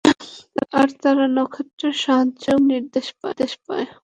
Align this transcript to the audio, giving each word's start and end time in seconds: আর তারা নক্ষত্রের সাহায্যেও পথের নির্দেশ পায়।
আর 0.79 0.87
তারা 1.01 1.25
নক্ষত্রের 1.37 1.95
সাহায্যেও 2.03 2.57
পথের 2.57 2.67
নির্দেশ 2.71 3.07
পায়। 3.63 3.87